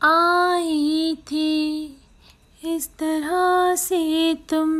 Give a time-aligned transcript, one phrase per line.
[0.00, 1.84] आई थी।
[2.64, 4.70] इस तरह से तुम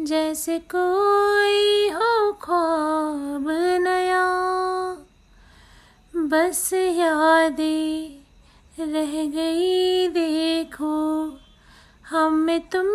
[0.00, 3.46] जैसे कोई हो ख्वाब
[3.82, 4.24] नया।
[6.14, 8.18] बस यादें
[8.80, 10.96] रह गई, देखो
[12.08, 12.86] हम तुम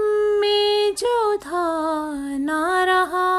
[0.42, 1.66] में जो था
[2.38, 3.30] ना रहा।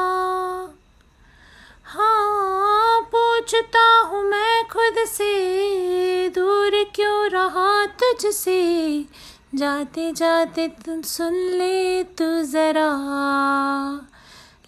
[1.85, 4.24] हाँ पूछता हूँ
[7.85, 9.05] तुझसे।
[9.55, 12.91] जाते जाते तुम सुन ले तू जरा।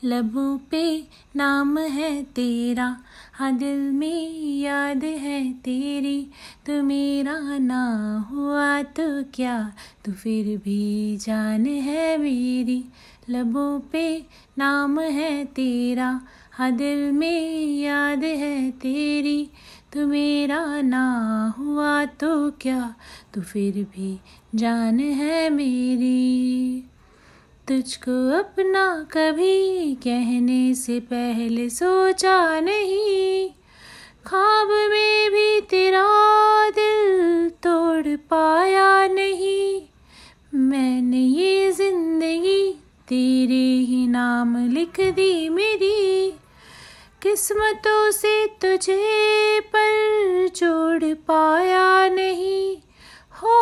[0.04, 2.98] लबों पे नाम है तेरा
[3.34, 6.28] हाँ दिल में याद है तेरी।
[6.66, 7.84] तू मेरा ना
[8.32, 9.72] हुआ तो क्या,
[10.06, 12.86] तू फिर भी जान है मेरी।
[13.30, 14.26] लबों पे
[14.58, 19.50] नाम है तेरा हाँ दिल में याद है तेरी।
[19.94, 21.06] तू मेरा ना
[21.60, 22.96] हुआ तो क्या?
[23.34, 24.20] तू फिर भी
[24.56, 26.84] जान है मेरी।
[27.68, 33.50] तुझको अपना कभी कहने से पहले सोचा नहीं।
[34.26, 36.06] ख्वाब में भी तेरा
[36.70, 39.82] दिल तोड़ पाया नहीं।
[40.60, 42.72] मैंने ये ज़िंदगी
[43.08, 46.34] तेरे ही नाम लिख दी मेरी।
[47.22, 52.78] किस्मतों से तुझे पर जोड़ पाया नहीं।
[53.32, 53.56] हो,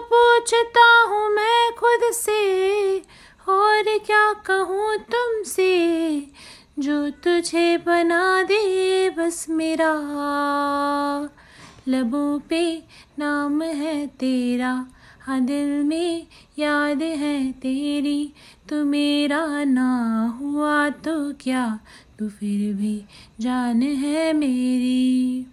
[0.00, 2.98] पूछता हूँ मैं खुद से,
[3.48, 6.26] और क्या कहूँ तुमसे?
[6.78, 9.92] जो तुझे बना दे बस मेरा।
[11.88, 12.82] लबों पे
[13.18, 14.86] नाम है तेरा
[15.20, 16.26] हाँ दिल में
[16.58, 18.32] याद है तेरी।
[18.68, 19.90] तू मेरा ना
[20.40, 21.80] हुआ तो क्या
[22.20, 23.04] तू फिर भी
[23.40, 25.46] जान है मेरी।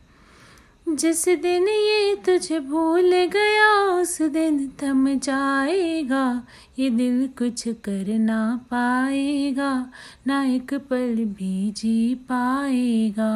[0.89, 6.47] जिस दिन ये तुझे भूल गया, उस दिन थम जाएगा।
[6.79, 9.91] ये दिल कुछ कर ना पाएगा,
[10.27, 13.33] ना एक पल भी जी पाएगा।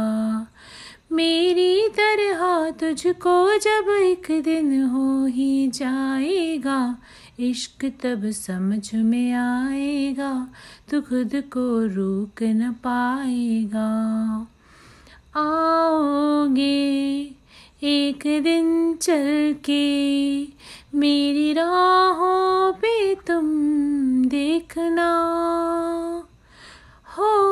[1.11, 6.97] मेरी तरह तुझको जब एक दिन हो ही जाएगा
[7.41, 10.47] इश्क तब समझ में आएगा,
[10.91, 13.88] तू खुद को रोक न पाएगा।
[15.35, 17.31] आओगे
[17.84, 20.41] एक दिन चल के,
[20.96, 23.46] मेरी राहों पे तुम
[24.25, 25.09] देखना।
[27.18, 27.51] हो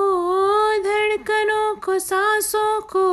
[0.83, 3.05] धड़कनों को, सांसों को,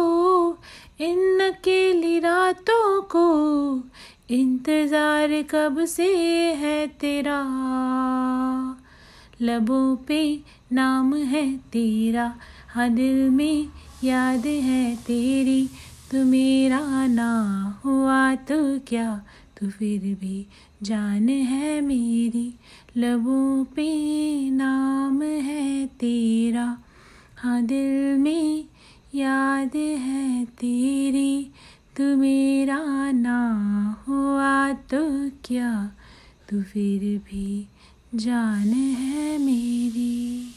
[1.00, 3.26] इन अकेली रातों को
[4.31, 6.14] इंतज़ार कब से
[6.54, 7.41] है तेरा?
[9.42, 10.41] लबों पे
[10.72, 12.34] नाम है तेरा
[12.69, 13.69] हाँ दिल में
[14.04, 15.70] याद है तेरी।
[16.10, 17.31] तू मेरा ना
[17.84, 19.22] हुआ तो क्या?
[19.60, 20.47] तू फिर भी
[20.82, 22.54] जान है मेरी।
[22.97, 23.88] लबों पे
[24.50, 26.78] नाम है तेरा
[27.36, 28.65] हाँ दिल में
[29.15, 31.50] याद है तेरी।
[31.96, 33.48] तू मेरा ना
[34.08, 35.90] हुआ तो क्या?
[36.50, 37.68] तू फिर भी
[38.14, 40.55] जान है मेरी।